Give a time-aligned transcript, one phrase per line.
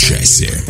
[0.00, 0.64] Часе.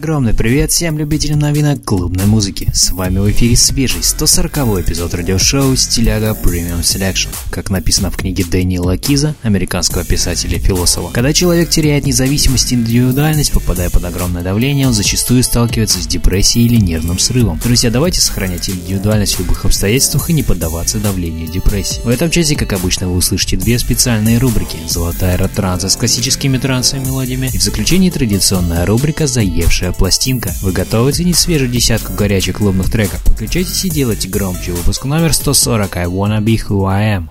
[0.00, 2.66] Огромный привет всем любителям новинок клубной музыки.
[2.72, 7.28] С вами в эфире свежий 140 эпизод радиошоу «Стиляга Premium Selection».
[7.50, 11.12] Как написано в книге Дэниела Киза, американского писателя и философа.
[11.12, 16.64] Когда человек теряет независимость и индивидуальность, попадая под огромное давление, он зачастую сталкивается с депрессией
[16.64, 17.60] или нервным срывом.
[17.62, 22.00] Друзья, давайте сохранять индивидуальность в любых обстоятельствах и не поддаваться давлению депрессии.
[22.04, 24.78] В этом часе, как обычно, вы услышите две специальные рубрики.
[24.88, 30.52] Золотая ретранса с классическими трансовыми мелодиями и в заключении традиционная рубрика «Заевшая пластинка».
[30.62, 33.22] Вы готовы ценить свежую десятку горячих клубных треков?
[33.22, 34.72] Подключайтесь и делайте громче.
[34.72, 37.28] Выпуск номер 140 I Wanna Be Who I Am.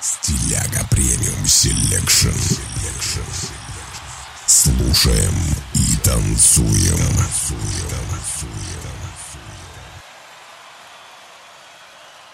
[0.00, 2.28] Стиляга Premium Selection.
[4.46, 5.34] Слушаем
[5.74, 6.98] и танцуем.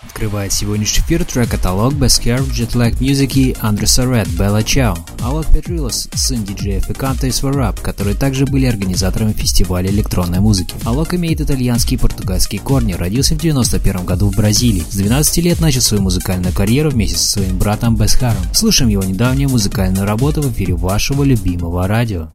[0.06, 4.96] Открывает сегодняшний эфир трек Alok, Bhaskar, Jetlag Music и Andre Sarate, Bella Ciao.
[5.20, 10.76] Алок Петрилло, сын диджеев Эканта и Swarup, которые также были организаторами фестиваля электронной музыки.
[10.84, 14.84] Алок имеет итальянские и португальские корни, родился в 91 году в Бразилии.
[14.88, 18.42] С 12 лет начал свою музыкальную карьеру вместе со своим братом Бхаскаром.
[18.52, 22.30] Слушаем его недавнюю музыкальную работу в эфире вашего любимого радио.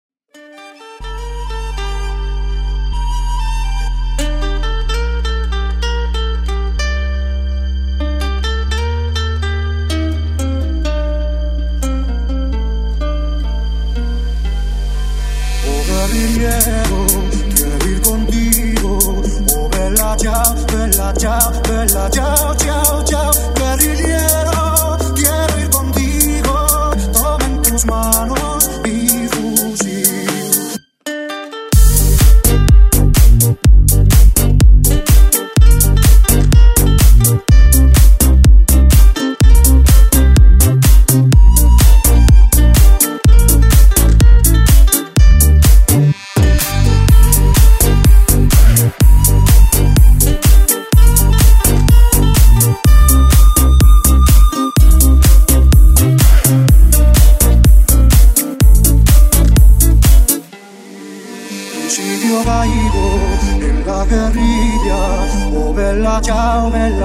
[21.01, 21.51] la ciao,
[21.93, 22.80] la ciao, ciao.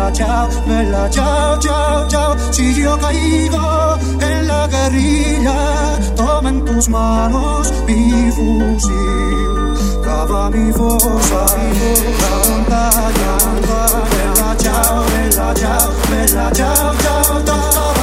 [0.07, 2.37] Bella ciao, bella ciao, ciao, ciao.
[2.53, 9.75] Si yo caigo en la guerrilla, toma en tus manos mi fusil,
[10.05, 11.47] cava mi fosa,
[12.21, 13.33] la montaña,
[14.11, 17.96] bella ciao, bella ciao, bella ciao, ciao, cava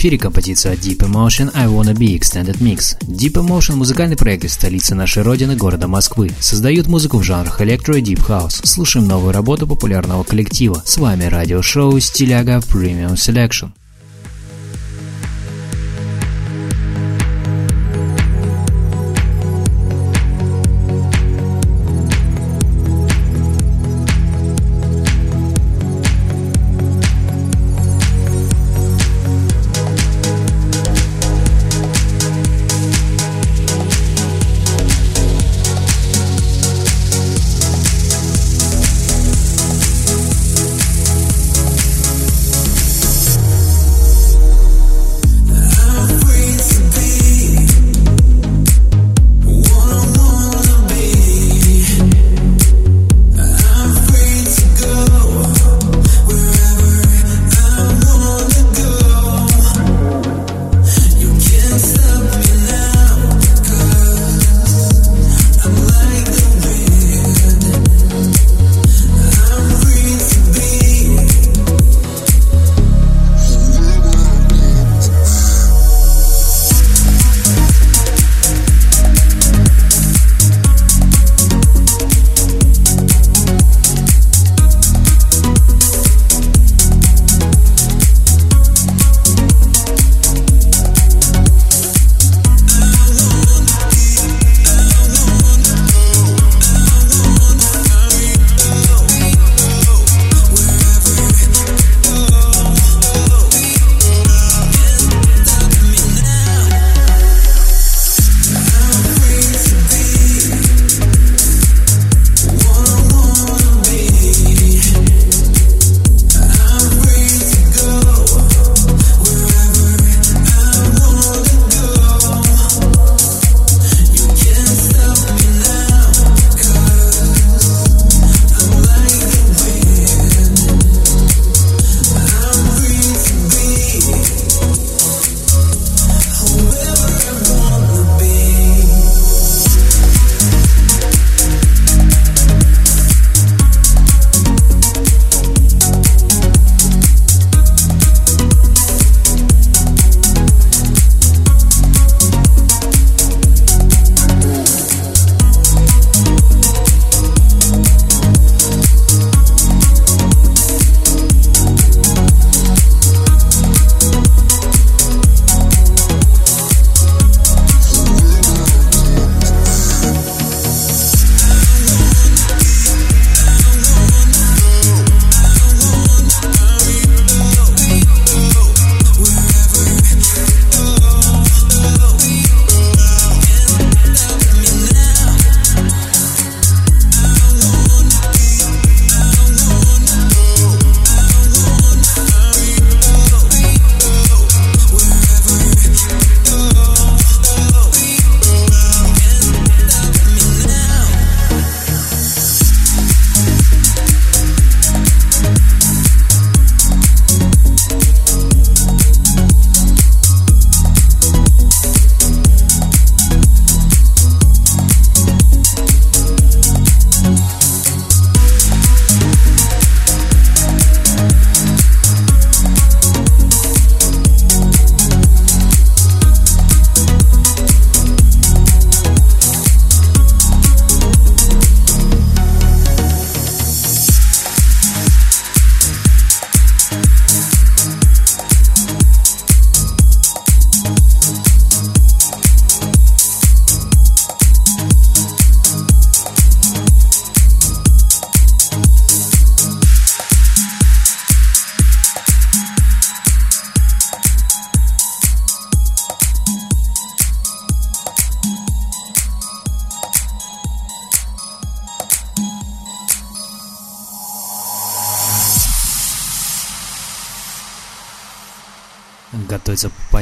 [0.00, 2.98] эфире композиция Deep Emotion I Wanna Be Extended Mix.
[3.02, 6.30] Deep Emotion– музыкальный проект из столицы нашей родины, города Москвы.
[6.40, 8.64] Создают музыку в жанрах электро и Deep House.
[8.64, 10.82] Слушаем новую работу популярного коллектива.
[10.86, 13.72] С вами радиошоу Стиляга Premium Selection.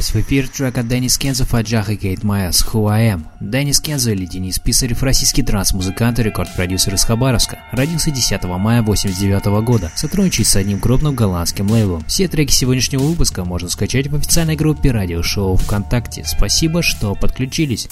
[0.09, 3.25] В эфир трек от Деннис Кензо, Фаджах и Кейт Майас «Who I Am».
[3.41, 7.59] Деннис Кензо или Денис Писарев– российский транс-музыкант и рекорд-продюсер из Хабаровска.
[7.73, 12.05] Родился 10 мая 1989 года, сотрудничает с одним крупным голландским лейблом.
[12.07, 16.25] Все треки сегодняшнего выпуска можно скачать в официальной группе радиошоу ВКонтакте.
[16.27, 17.88] Спасибо, что подключились.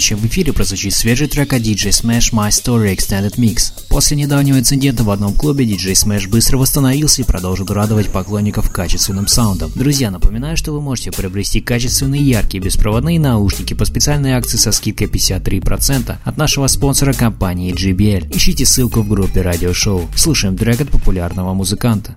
[0.00, 3.72] Следующем в эфире прозвучит свежий трек от DJ Smash My Story Extended Mix.
[3.90, 9.26] После недавнего инцидента в одном клубе DJ Smash быстро восстановился и продолжил радовать поклонников качественным
[9.26, 9.70] саундом.
[9.74, 15.08] Друзья, напоминаю, что вы можете приобрести качественные яркие беспроводные наушники по специальной акции со скидкой
[15.08, 18.34] 53% от нашего спонсора компании JBL.
[18.34, 20.08] Ищите ссылку в группе радиошоу.
[20.16, 22.16] Слушаем трек от популярного музыканта.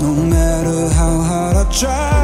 [0.00, 2.17] No matter how hard I try.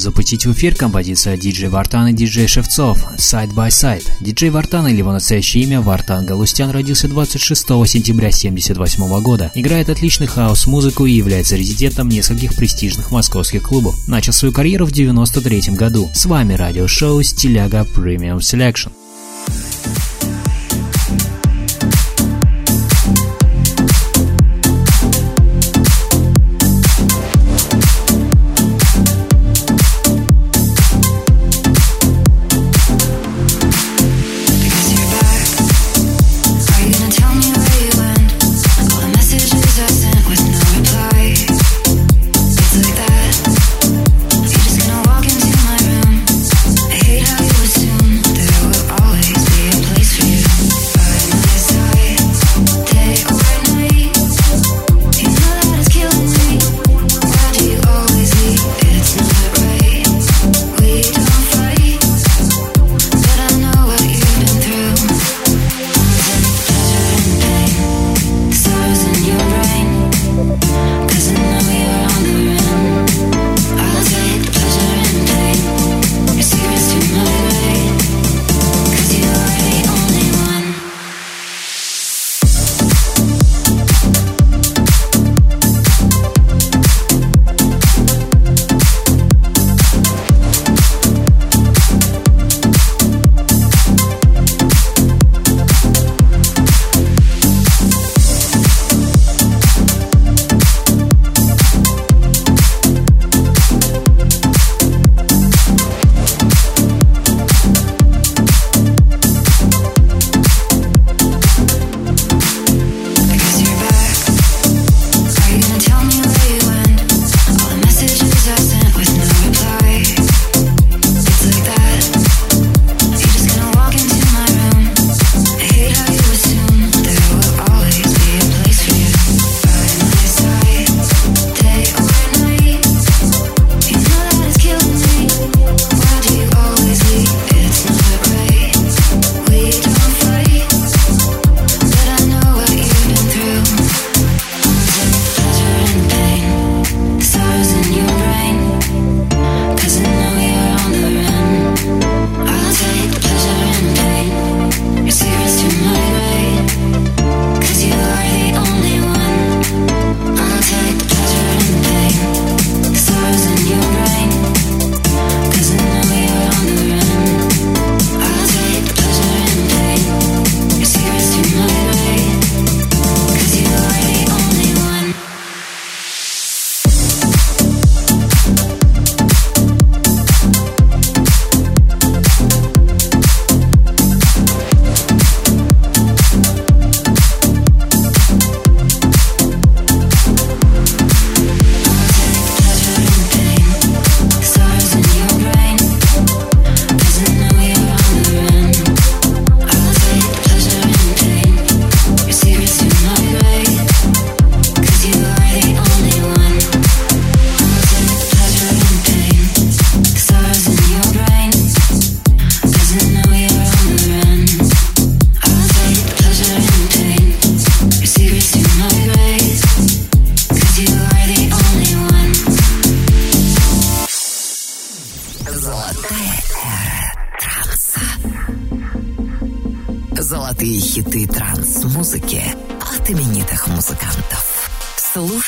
[0.00, 4.04] запустить в эфир композицию диджей Вартан и диджей Шевцов «Side by Side».
[4.20, 10.26] Диджей Вартан или его настоящее имя Вартан Галустян родился 26 сентября 1978 года, играет отличный
[10.26, 13.96] хаос-музыку и является резидентом нескольких престижных московских клубов.
[14.08, 16.10] Начал свою карьеру в 1993 году.
[16.14, 18.90] С вами радиошоу «Стиляга Premium Selection».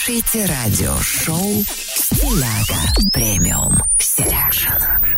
[0.05, 5.12] Слушайте радиошоу «Стиляга Premium Selection».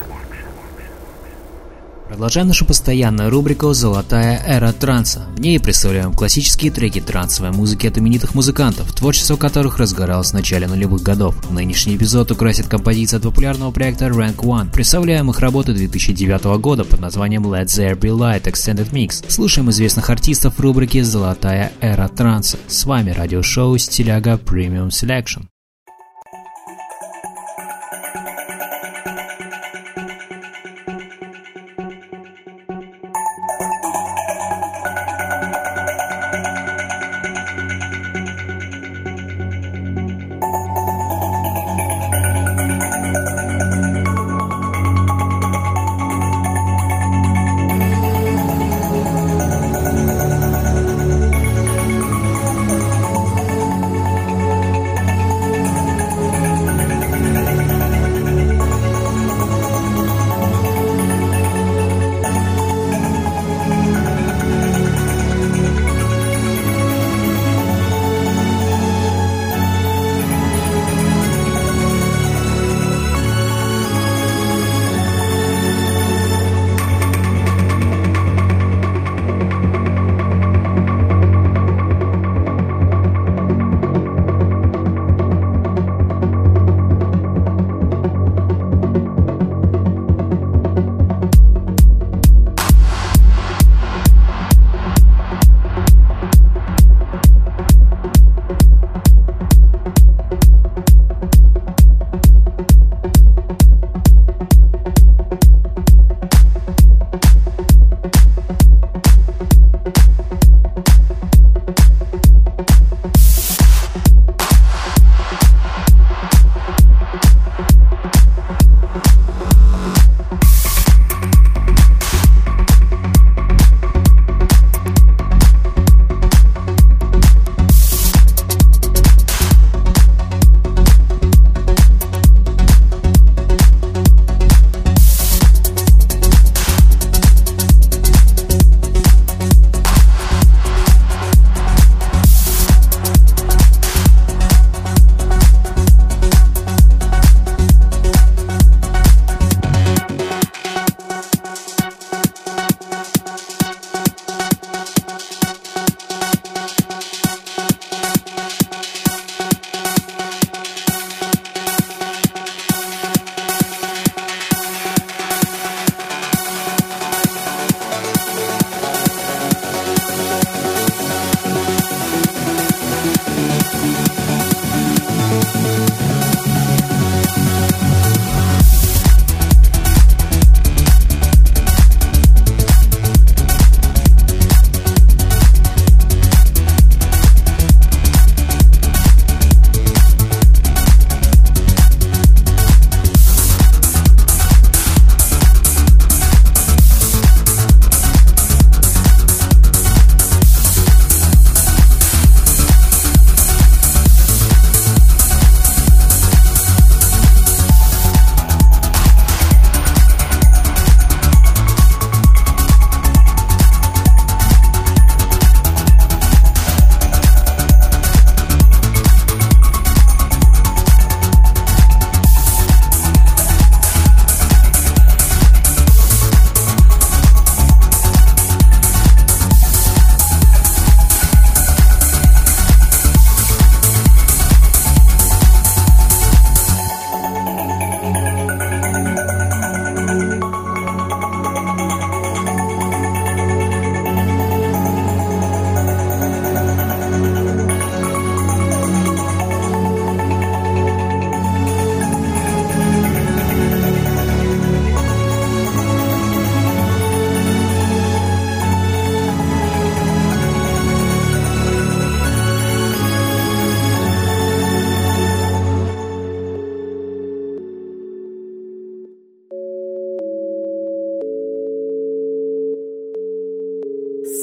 [2.09, 5.27] Продолжаем нашу постоянную рубрику «Золотая эра транса».
[5.35, 10.67] В ней представляем классические треки трансовой музыки от именитых музыкантов, творчество которых разгоралось в начале
[10.67, 11.35] нулевых годов.
[11.51, 14.71] Нынешний эпизод украсит композиция от популярного проекта Rank One.
[14.71, 19.25] Представляем их работы 2009 года под названием Let There Be Light Extended Mix.
[19.31, 22.59] Слушаем известных артистов в рубрике «Золотая эра транса».
[22.69, 25.47] С вами радиошоу «Стиляга Premium Selection».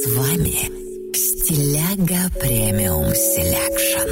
[0.03, 4.09] С вами Стиляга Премиум Селекшн.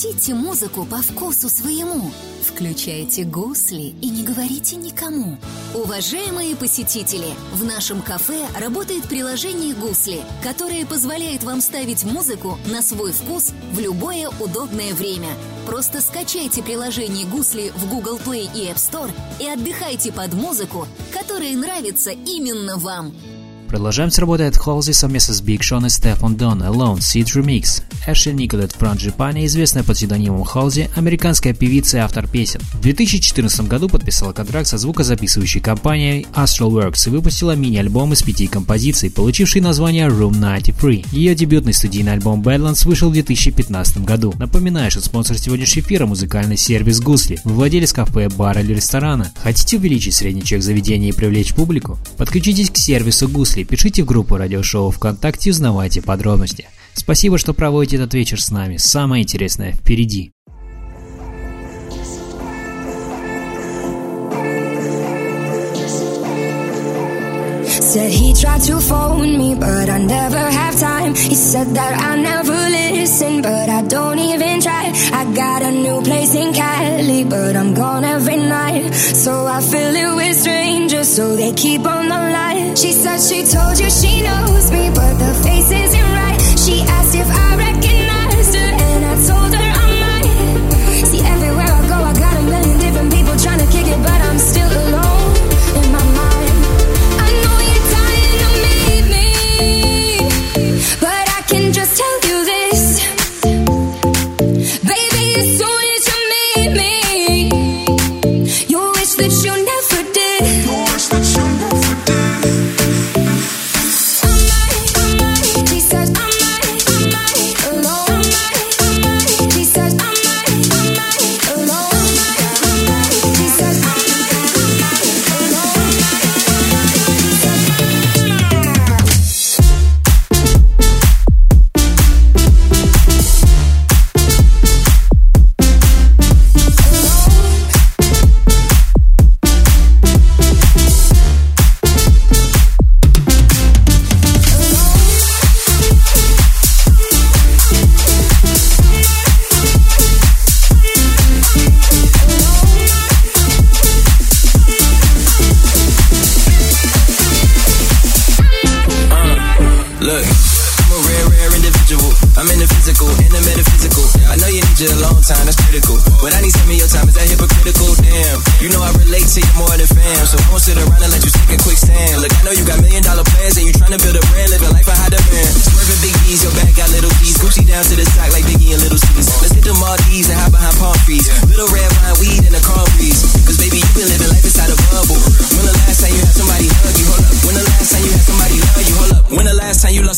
[0.00, 2.12] Хотите музыку по вкусу своему?
[2.46, 5.38] Включайте гусли и не говорите никому.
[5.74, 13.10] Уважаемые посетители, в нашем кафе работает приложение «Гусли», которое позволяет вам ставить музыку на свой
[13.10, 15.30] вкус в любое удобное время.
[15.66, 21.56] Просто скачайте приложение «Гусли» в Google Play и App Store и отдыхайте под музыку, которая
[21.56, 23.12] нравится именно вам.
[23.68, 27.82] Продолжаем с работой от Холзи совместно с Big Sean и Стефан Дон Alone Seed Remix.
[28.06, 32.60] Эшли Николет Франджипани, известная под псевдонимом Холзи, американская певица и автор песен.
[32.72, 38.46] В 2014 году подписала контракт со звукозаписывающей компанией Astral Works и выпустила мини-альбом из пяти
[38.46, 41.04] композиций, получивший название Room 93.
[41.12, 44.32] Ее дебютный студийный альбом Badlands вышел в 2015 году.
[44.38, 49.30] Напоминаю, что спонсор сегодняшнего эфира– музыкальный сервис Гусли, владелец кафе, бара или ресторана.
[49.42, 51.98] Хотите увеличить средний чек заведения и привлечь публику?
[52.16, 56.68] Подключитесь к сервису Гусли, пишите в группу радиошоу ВКонтакте и узнавайте подробности.
[56.94, 58.76] Спасибо, что проводите этот вечер с нами.
[58.76, 60.32] Самое интересное впереди.
[67.88, 71.14] Said he tried to phone me, but I never have time.
[71.14, 72.68] He said that I never
[73.08, 74.92] listen, but I don't even try.
[75.20, 78.92] I got a new place in Cali, but I'm gone every night.
[78.92, 82.76] So I fill it with strangers, so they keep on the line.
[82.76, 85.70] She said she told you she knows me, but the face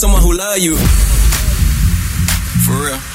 [0.01, 0.77] someone who love you?
[2.65, 3.10] For real.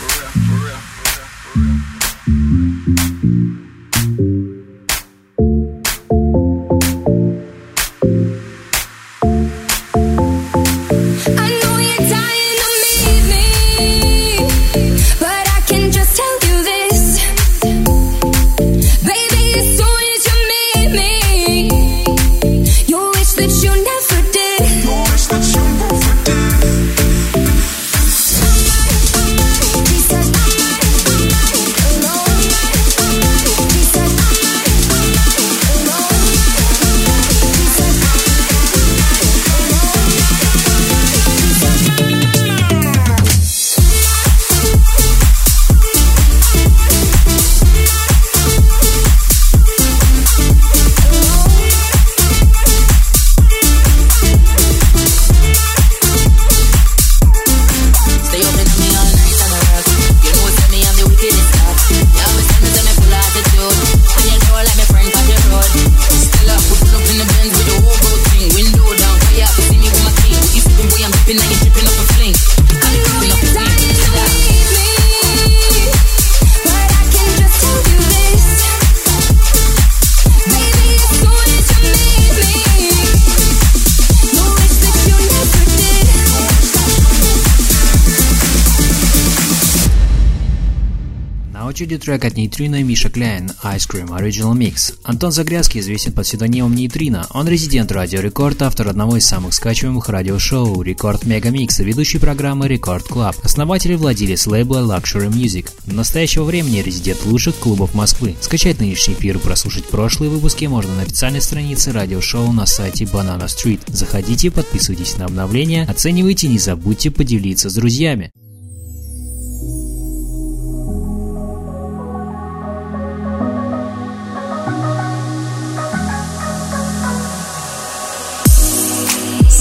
[92.05, 94.93] Трек от Neitrino и Misha Klein «Ice Cream Original Mix».
[95.03, 97.25] Антон Загрязский известен под псевдонимом Neitrino.
[97.31, 102.67] Он резидент Радио Рекорд, автор одного из самых скачиваемых радиошоу «Record Megamix» и ведущий программы
[102.67, 103.35] «Record Club».
[103.41, 105.71] Основатель и владелец лейбла Luxury Music.
[105.85, 108.35] В настоящего времени резидент лучших клубов Москвы.
[108.39, 113.47] Скачать нынешний эфир и прослушать прошлые выпуски можно на официальной странице радиошоу на сайте Banana
[113.47, 113.79] Street.
[113.87, 118.31] Заходите, подписывайтесь на обновления, оценивайте, не забудьте поделиться с друзьями.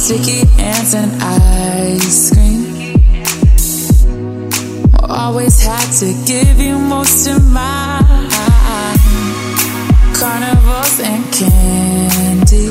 [0.04, 2.62] Sticky ants and ice cream.
[5.00, 8.28] Always had to give you most of mine.
[10.12, 12.68] Carnivals and candy.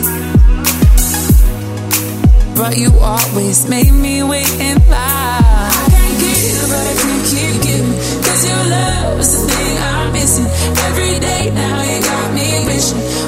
[2.56, 5.74] But you always made me wait in line.
[5.74, 7.98] I can't give, but I can keep giving.
[8.26, 10.50] Cause your love is the thing I'm missing.
[10.86, 13.23] Every day now you got me wishing.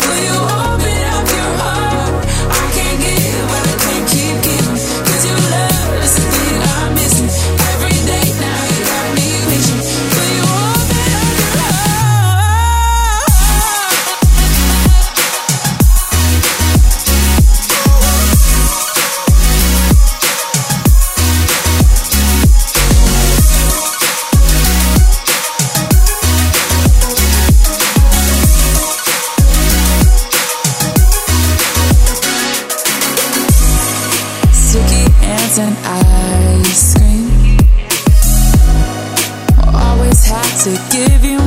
[40.66, 41.45] To give you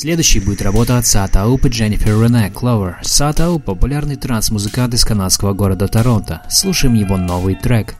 [0.00, 2.98] Следующей будет работа от Сатауп и Дженнифер Рене Кловер.
[3.02, 6.42] Сатауп– популярный транс-музыкант из канадского города Торонто.
[6.48, 7.96] Слушаем его новый трек.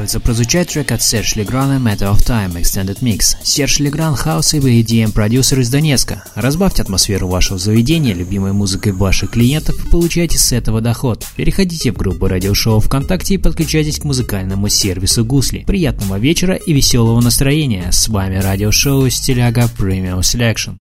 [0.00, 3.36] готовится прозвучать трек от Серж Леграна «Matter of Time» Extended Mix.
[3.42, 6.24] Серж Легран– хаосовый EDM-продюсер из Донецка.
[6.34, 11.26] Разбавьте атмосферу вашего заведения любимой музыкой ваших клиентов и получайте с этого доход.
[11.36, 15.64] Переходите в группу радиошоу ВКонтакте и подключайтесь к музыкальному сервису Гусли.
[15.66, 17.92] Приятного вечера и веселого настроения.
[17.92, 20.78] С вами радиошоу Стиляга Premium Selection.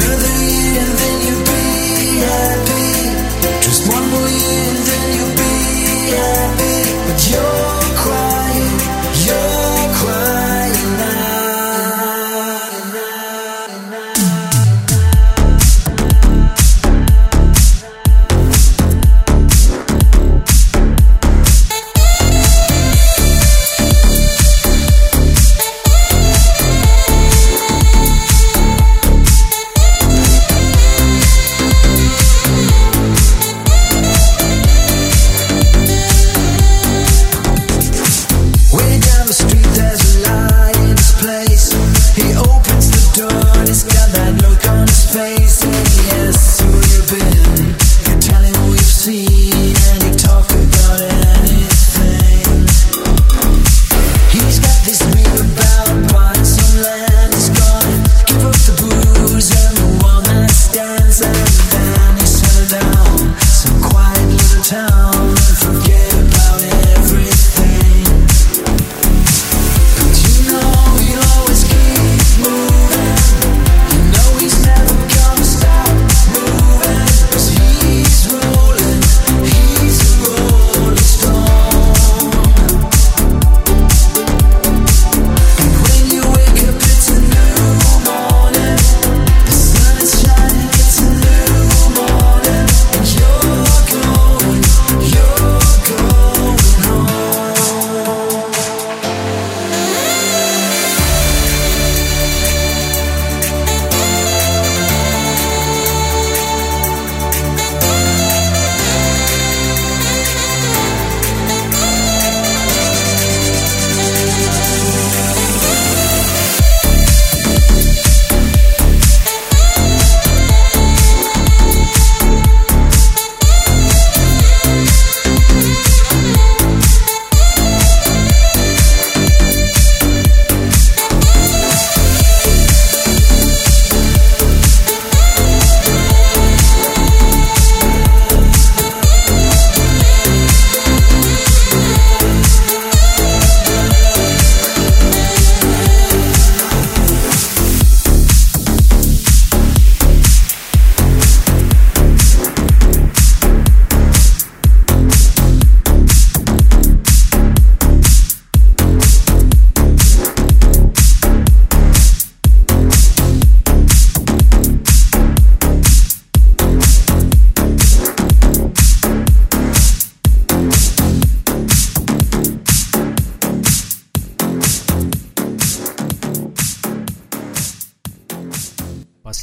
[0.00, 0.27] Another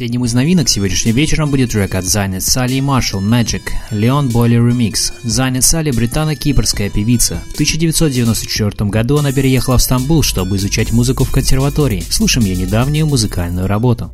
[0.05, 4.69] Последним из новинок сегодняшним вечером будет трек от Зайнет Салли и Маршал Magic «Leon Boiler
[4.69, 5.11] Remix».
[5.23, 7.41] Зайнет Салли– британо-кипрская певица.
[7.49, 12.03] В 1994 году она переехала в Стамбул, чтобы изучать музыку в консерватории.
[12.07, 14.11] Слушаем ее недавнюю музыкальную работу.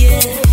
[0.00, 0.43] Yeah.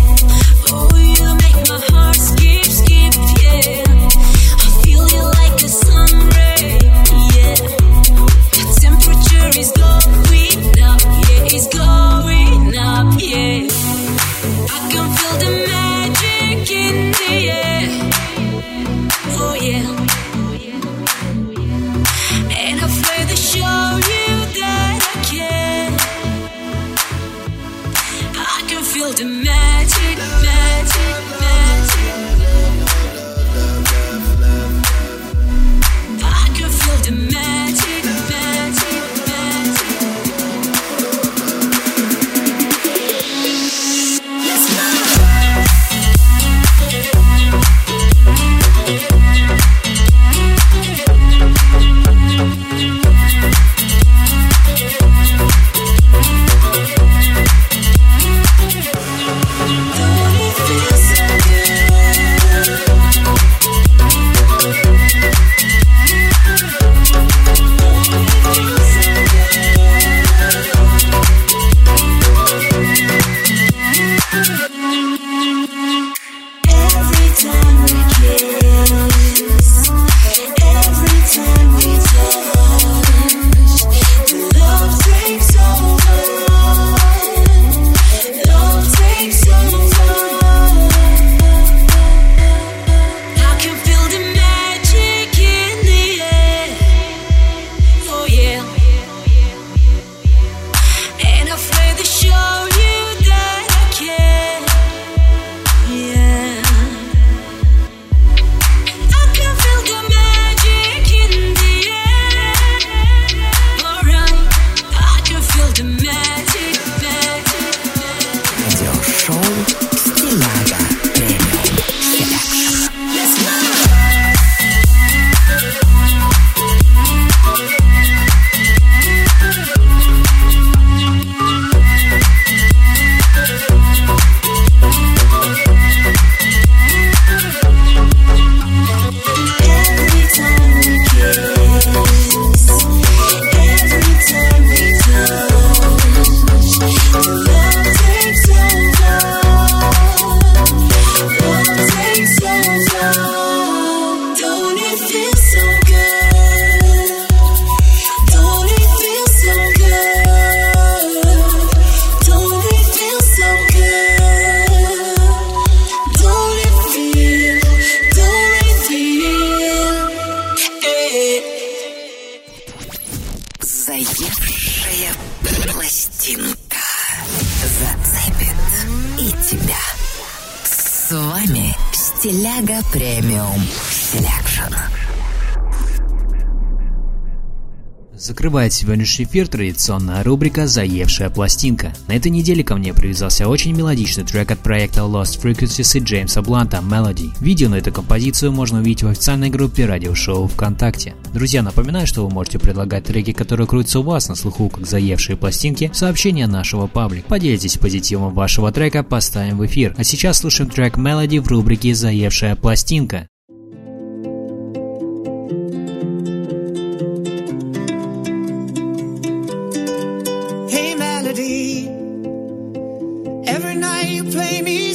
[188.72, 191.92] Закрывает сегодняшний эфир традиционная рубрика «Заевшая пластинка».
[192.08, 196.42] На этой неделе ко мне привязался очень мелодичный трек от проекта Lost Frequencies и Джеймса
[196.42, 197.32] Бланта «Melody».
[197.40, 201.14] Видео на эту композицию можно увидеть в официальной группе радиошоу ВКонтакте.
[201.34, 205.36] Друзья, напоминаю, что вы можете предлагать треки, которые крутятся у вас на слуху, как заевшие
[205.36, 207.28] пластинки, в сообщения нашего паблика.
[207.28, 209.94] Поделитесь позитивом вашего трека, поставим в эфир.
[209.98, 213.28] А сейчас слушаем трек «Melody» в рубрике «Заевшая пластинка».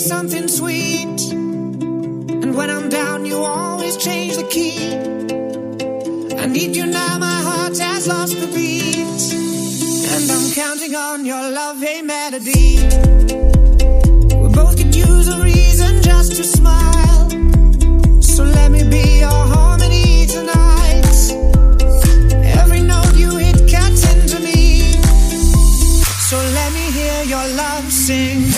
[0.08, 1.20] Something sweet.
[1.34, 4.96] And when I'm down, you always change the key.
[6.44, 9.24] I need you now, my heart has lost the beat.
[10.14, 12.78] And I'm counting on your love, hey, melody.
[14.42, 17.30] We both could use a reason just to smile.
[18.22, 21.18] So let me be your harmony tonight.
[22.62, 24.94] Every note you hit cuts into me.
[26.30, 28.57] So let me hear your love sing.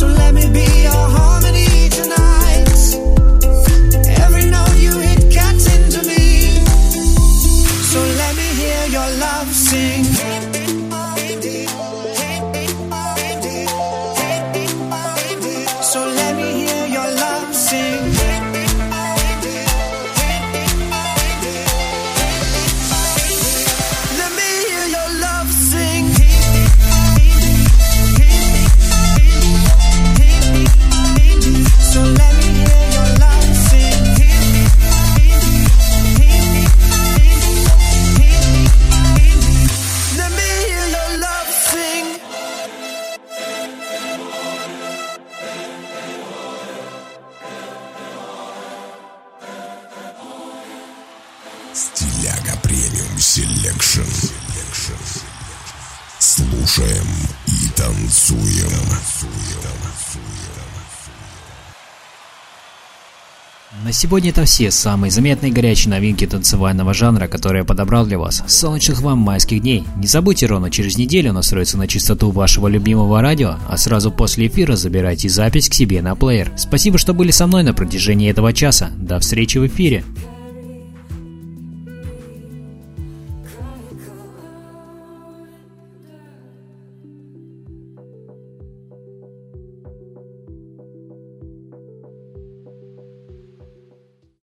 [0.00, 1.19] so let me be your heart.
[64.00, 68.42] Сегодня это все самые заметные горячие новинки танцевального жанра, которые я подобрал для вас.
[68.46, 69.84] Солнечных вам майских дней.
[69.96, 74.74] Не забудьте ровно через неделю настроиться на частоту вашего любимого радио, а сразу после эфира
[74.74, 76.50] забирайте запись к себе на плеер.
[76.56, 78.88] Спасибо, что были со мной на протяжении этого часа.
[78.96, 80.02] До встречи в эфире.